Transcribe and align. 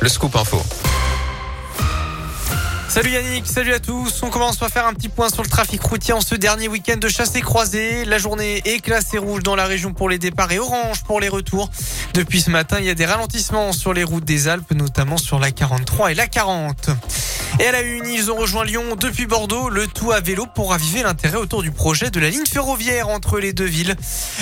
le 0.00 0.08
scoop 0.08 0.34
info. 0.36 0.62
Salut 2.88 3.10
Yannick, 3.10 3.46
salut 3.46 3.72
à 3.72 3.78
tous. 3.78 4.20
On 4.24 4.30
commence 4.30 4.56
par 4.56 4.68
faire 4.68 4.84
un 4.84 4.94
petit 4.94 5.08
point 5.08 5.28
sur 5.28 5.44
le 5.44 5.48
trafic 5.48 5.80
routier 5.80 6.12
en 6.12 6.20
ce 6.20 6.34
dernier 6.34 6.66
week-end 6.66 6.96
de 6.96 7.08
chasse 7.08 7.36
et 7.36 7.40
croisée. 7.40 8.04
La 8.04 8.18
journée 8.18 8.62
est 8.64 8.80
classée 8.80 9.16
rouge 9.16 9.44
dans 9.44 9.54
la 9.54 9.66
région 9.66 9.92
pour 9.92 10.08
les 10.08 10.18
départs 10.18 10.50
et 10.50 10.58
orange 10.58 11.04
pour 11.04 11.20
les 11.20 11.28
retours. 11.28 11.70
Depuis 12.14 12.40
ce 12.40 12.50
matin, 12.50 12.78
il 12.80 12.86
y 12.86 12.90
a 12.90 12.94
des 12.94 13.06
ralentissements 13.06 13.72
sur 13.72 13.92
les 13.92 14.02
routes 14.02 14.24
des 14.24 14.48
Alpes, 14.48 14.72
notamment 14.72 15.18
sur 15.18 15.38
la 15.38 15.52
43 15.52 16.10
et 16.10 16.14
la 16.14 16.26
40. 16.26 16.90
Et 17.58 17.66
à 17.66 17.72
la 17.72 17.82
une, 17.82 18.06
ils 18.06 18.30
ont 18.30 18.36
rejoint 18.36 18.64
Lyon 18.64 18.96
depuis 18.98 19.26
Bordeaux, 19.26 19.68
le 19.68 19.86
tout 19.86 20.12
à 20.12 20.20
vélo 20.20 20.46
pour 20.46 20.70
raviver 20.70 21.02
l'intérêt 21.02 21.36
autour 21.36 21.62
du 21.62 21.70
projet 21.70 22.10
de 22.10 22.20
la 22.20 22.30
ligne 22.30 22.46
ferroviaire 22.46 23.08
entre 23.08 23.38
les 23.38 23.52
deux 23.52 23.64
villes. 23.64 23.96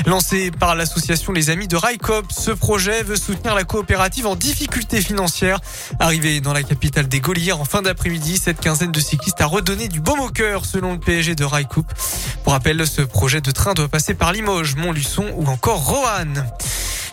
Lancé 0.07 0.51
par 0.51 0.75
l'association 0.75 1.33
Les 1.33 1.51
Amis 1.51 1.69
de 1.69 1.77
Raikop, 1.77 2.27
ce 2.31 2.51
projet 2.51 3.03
veut 3.03 3.17
soutenir 3.17 3.55
la 3.55 3.65
coopérative 3.65 4.27
en 4.27 4.37
difficulté 4.37 5.01
financière. 5.01 5.61
Arrivé 5.99 6.41
dans 6.41 6.53
la 6.53 6.63
capitale 6.63 7.09
des 7.09 7.21
Gauliers 7.21 7.53
en 7.53 7.65
fin 7.65 7.83
d'après-midi, 7.83 8.39
cette 8.39 8.61
quinzaine 8.61 8.93
de 8.93 9.01
cyclistes 9.01 9.41
a 9.41 9.47
redonné 9.47 9.89
du 9.89 10.01
baume 10.01 10.21
au 10.21 10.29
cœur 10.29 10.65
selon 10.65 10.93
le 10.93 11.01
PSG 11.01 11.35
de 11.35 11.45
Raikop. 11.45 11.87
Pour 12.45 12.53
rappel, 12.53 12.87
ce 12.87 13.03
projet 13.03 13.41
de 13.41 13.51
train 13.51 13.75
doit 13.75 13.89
passer 13.89 14.15
par 14.15 14.33
Limoges, 14.33 14.77
Montluçon 14.77 15.27
ou 15.37 15.47
encore 15.47 15.85
Roanne. 15.85 16.47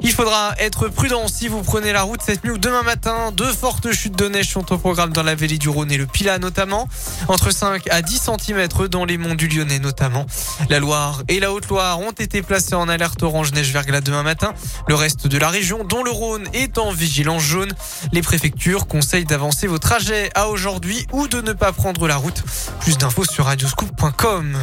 Il 0.01 0.11
faudra 0.11 0.53
être 0.59 0.89
prudent 0.89 1.27
si 1.27 1.47
vous 1.47 1.61
prenez 1.61 1.93
la 1.93 2.03
route 2.03 2.21
cette 2.21 2.43
nuit 2.43 2.51
ou 2.51 2.57
demain 2.57 2.83
matin. 2.83 3.31
Deux 3.31 3.51
fortes 3.51 3.91
chutes 3.91 4.15
de 4.15 4.27
neige 4.27 4.49
sont 4.49 4.71
au 4.73 4.77
programme 4.77 5.11
dans 5.13 5.23
la 5.23 5.35
vallée 5.35 5.57
du 5.57 5.69
Rhône 5.69 5.91
et 5.91 5.97
le 5.97 6.05
Pilat 6.05 6.37
notamment. 6.39 6.87
Entre 7.27 7.51
5 7.51 7.89
à 7.89 8.01
10 8.01 8.29
cm 8.39 8.67
dans 8.89 9.05
les 9.05 9.17
monts 9.17 9.35
du 9.35 9.47
Lyonnais 9.47 9.79
notamment. 9.79 10.25
La 10.69 10.79
Loire 10.79 11.23
et 11.27 11.39
la 11.39 11.51
Haute-Loire 11.51 11.99
ont 11.99 12.11
été 12.11 12.41
placés 12.41 12.75
en 12.75 12.89
alerte 12.89 13.23
orange 13.23 13.53
neige 13.53 13.71
verglas 13.71 14.01
demain 14.01 14.23
matin. 14.23 14.53
Le 14.87 14.95
reste 14.95 15.27
de 15.27 15.37
la 15.37 15.49
région, 15.49 15.83
dont 15.83 16.03
le 16.03 16.11
Rhône, 16.11 16.47
est 16.53 16.77
en 16.77 16.91
vigilance 16.91 17.43
jaune. 17.43 17.73
Les 18.11 18.21
préfectures 18.21 18.87
conseillent 18.87 19.25
d'avancer 19.25 19.67
vos 19.67 19.79
trajets 19.79 20.29
à 20.35 20.49
aujourd'hui 20.49 21.07
ou 21.11 21.27
de 21.27 21.41
ne 21.41 21.53
pas 21.53 21.71
prendre 21.71 22.07
la 22.07 22.17
route. 22.17 22.43
Plus 22.81 22.97
d'infos 22.97 23.25
sur 23.25 23.45
radioscoop.com. 23.45 24.57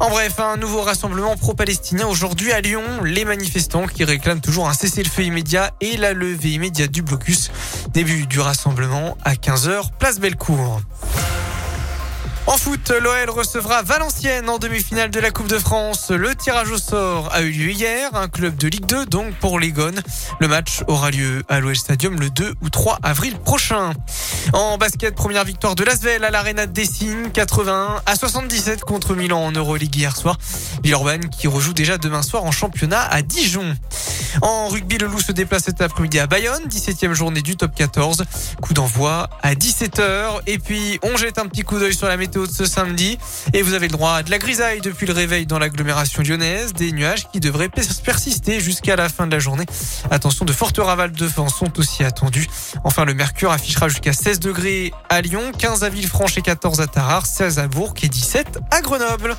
En 0.00 0.10
bref, 0.10 0.40
un 0.40 0.56
nouveau 0.56 0.82
rassemblement 0.82 1.36
pro-palestinien 1.36 2.06
aujourd'hui 2.06 2.52
à 2.52 2.60
Lyon. 2.60 2.82
Les 3.04 3.24
manifestants 3.24 3.86
qui 3.86 4.04
réclament 4.04 4.40
toujours 4.40 4.68
un 4.68 4.72
cessez-le-feu 4.72 5.22
immédiat 5.22 5.72
et 5.80 5.96
la 5.96 6.12
levée 6.12 6.50
immédiate 6.50 6.90
du 6.90 7.02
blocus. 7.02 7.50
Début 7.92 8.26
du 8.26 8.40
rassemblement 8.40 9.16
à 9.24 9.34
15h, 9.34 9.90
place 9.98 10.18
Bellecour. 10.18 10.80
En 12.46 12.58
foot, 12.58 12.90
l'OL 12.90 13.30
recevra 13.30 13.82
Valenciennes 13.82 14.50
en 14.50 14.58
demi-finale 14.58 15.10
de 15.10 15.18
la 15.18 15.30
Coupe 15.30 15.48
de 15.48 15.58
France. 15.58 16.10
Le 16.10 16.34
tirage 16.34 16.70
au 16.70 16.76
sort 16.76 17.32
a 17.32 17.40
eu 17.40 17.50
lieu 17.50 17.70
hier, 17.70 18.14
un 18.14 18.28
club 18.28 18.54
de 18.56 18.68
Ligue 18.68 18.84
2 18.84 19.06
donc 19.06 19.34
pour 19.36 19.58
les 19.58 19.72
Gones. 19.72 20.02
Le 20.40 20.48
match 20.48 20.82
aura 20.86 21.10
lieu 21.10 21.42
à 21.48 21.60
l'OL 21.60 21.74
Stadium 21.74 22.20
le 22.20 22.28
2 22.28 22.54
ou 22.60 22.68
3 22.68 22.98
avril 23.02 23.38
prochain. 23.38 23.94
En 24.52 24.76
basket, 24.76 25.14
première 25.14 25.44
victoire 25.44 25.74
de 25.74 25.84
Lasvel 25.84 26.22
à 26.22 26.30
l'Arena 26.30 26.66
de 26.66 26.72
Dessine, 26.72 27.30
81 27.32 28.02
à 28.04 28.14
77 28.14 28.82
contre 28.82 29.14
Milan 29.14 29.42
en 29.42 29.52
Euroleague 29.52 29.96
hier 29.96 30.14
soir. 30.14 30.36
Villeurbanne 30.82 31.30
qui 31.30 31.48
rejoue 31.48 31.72
déjà 31.72 31.96
demain 31.96 32.22
soir 32.22 32.44
en 32.44 32.52
championnat 32.52 33.00
à 33.10 33.22
Dijon. 33.22 33.74
En 34.42 34.68
rugby, 34.68 34.98
le 34.98 35.06
Loup 35.06 35.20
se 35.20 35.32
déplace 35.32 35.64
cet 35.64 35.80
après-midi 35.80 36.18
à 36.18 36.26
Bayonne, 36.26 36.62
17e 36.68 37.12
journée 37.12 37.42
du 37.42 37.56
top 37.56 37.74
14. 37.74 38.24
Coup 38.60 38.74
d'envoi 38.74 39.28
à 39.42 39.54
17h. 39.54 40.40
Et 40.46 40.58
puis, 40.58 40.98
on 41.02 41.16
jette 41.16 41.38
un 41.38 41.46
petit 41.46 41.62
coup 41.62 41.78
d'œil 41.78 41.94
sur 41.94 42.08
la 42.08 42.16
météo 42.16 42.46
de 42.46 42.52
ce 42.52 42.64
samedi. 42.64 43.18
Et 43.52 43.62
vous 43.62 43.74
avez 43.74 43.88
le 43.88 43.92
droit 43.92 44.12
à 44.14 44.22
de 44.22 44.30
la 44.30 44.38
grisaille 44.38 44.80
depuis 44.80 45.06
le 45.06 45.12
réveil 45.12 45.46
dans 45.46 45.58
l'agglomération 45.58 46.22
lyonnaise. 46.22 46.72
Des 46.72 46.92
nuages 46.92 47.28
qui 47.30 47.40
devraient 47.40 47.68
persister 47.68 48.60
jusqu'à 48.60 48.96
la 48.96 49.08
fin 49.08 49.26
de 49.26 49.32
la 49.32 49.38
journée. 49.38 49.66
Attention, 50.10 50.44
de 50.44 50.52
fortes 50.52 50.78
ravales 50.78 51.12
de 51.12 51.26
vent 51.26 51.48
sont 51.48 51.78
aussi 51.78 52.04
attendues. 52.04 52.48
Enfin, 52.84 53.04
le 53.04 53.14
mercure 53.14 53.52
affichera 53.52 53.88
jusqu'à 53.88 54.12
16 54.12 54.40
degrés 54.40 54.92
à 55.08 55.20
Lyon, 55.20 55.52
15 55.56 55.84
à 55.84 55.88
Villefranche 55.88 56.36
et 56.38 56.42
14 56.42 56.80
à 56.80 56.86
Tarare, 56.86 57.26
16 57.26 57.58
à 57.58 57.68
Bourg 57.68 57.94
et 58.02 58.08
17 58.08 58.58
à 58.70 58.80
Grenoble. 58.80 59.36